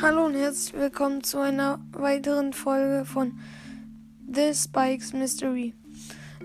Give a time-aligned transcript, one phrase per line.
[0.00, 3.38] Hallo und herzlich willkommen zu einer weiteren Folge von
[4.26, 5.74] The Spikes Mystery.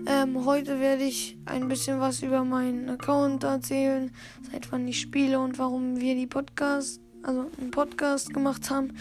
[0.06, 4.10] Ähm, heute werde ich ein bisschen was über meinen Account erzählen,
[4.50, 8.92] seit wann ich spiele und warum wir die Podcast, also einen Podcast gemacht haben.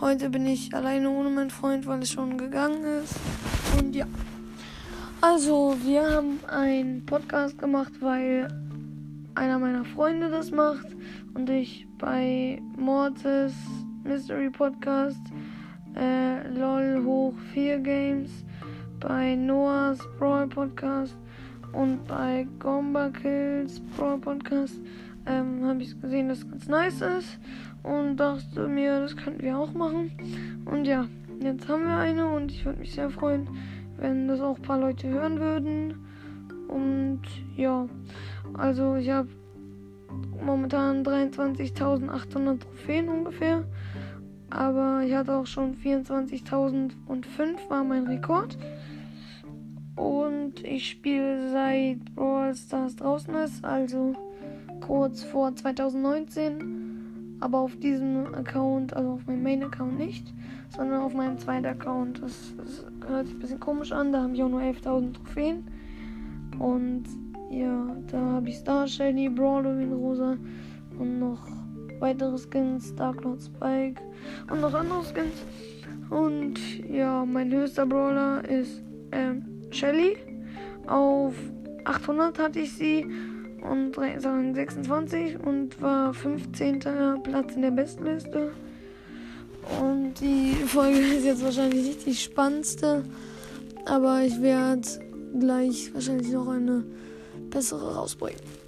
[0.00, 3.16] Heute bin ich alleine ohne meinen Freund, weil es schon gegangen ist.
[3.76, 4.06] Und ja.
[5.20, 8.48] Also, wir haben einen Podcast gemacht, weil
[9.34, 10.86] einer meiner Freunde das macht
[11.34, 13.52] und ich bei Mortis
[14.04, 15.20] Mystery Podcast,
[15.96, 18.44] äh, LOL hoch 4 Games,
[18.98, 21.16] bei Noahs Brawl Podcast
[21.72, 24.80] und bei Gomba Kills Brawl Podcast
[25.26, 27.38] ähm, habe ich gesehen, dass es ganz nice ist
[27.82, 30.10] und dachte mir, das könnten wir auch machen.
[30.64, 31.06] Und ja,
[31.42, 33.48] jetzt haben wir eine und ich würde mich sehr freuen,
[33.98, 35.94] wenn das auch ein paar Leute hören würden.
[36.68, 37.22] Und
[37.56, 37.88] ja,
[38.54, 39.28] also ich habe
[40.44, 43.64] momentan 23.800 Trophäen ungefähr.
[44.50, 46.90] Aber ich hatte auch schon 24.005
[47.68, 48.58] war mein Rekord.
[49.96, 54.14] Und ich spiele seit Brawl Stars draußen ist, also
[54.80, 57.36] kurz vor 2019.
[57.40, 60.34] Aber auf diesem Account, also auf meinem Main-Account nicht,
[60.68, 62.22] sondern auf meinem zweiten Account.
[62.22, 65.64] Das, das hört sich ein bisschen komisch an, da habe ich auch nur 11.000 Trophäen.
[66.58, 67.04] Und
[67.50, 70.36] ja, da habe ich Star Shady, Brawler in Rosa
[70.98, 71.46] und noch
[72.00, 74.00] weitere Skins, Dark Lord Spike
[74.50, 75.44] und noch andere Skins.
[76.10, 78.82] Und ja, mein höchster Brawler ist
[79.12, 80.16] ähm, Shelly.
[80.86, 81.34] Auf
[81.84, 83.06] 800 hatte ich sie
[83.62, 86.80] und sagen 26 und war 15.
[87.22, 88.52] Platz in der Bestliste.
[89.80, 93.04] Und die Folge ist jetzt wahrscheinlich nicht die spannendste,
[93.84, 94.82] aber ich werde
[95.38, 96.84] gleich wahrscheinlich noch eine
[97.50, 98.59] bessere rausbringen.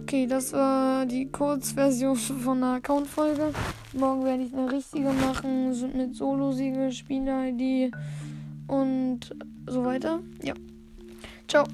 [0.00, 3.52] Okay, das war die Kurzversion von der Account-Folge.
[3.92, 7.94] Morgen werde ich eine richtige machen mit Solo-Siegel, Spieler-ID
[8.66, 9.20] und
[9.66, 10.20] so weiter.
[10.42, 10.54] Ja.
[11.46, 11.64] Ciao.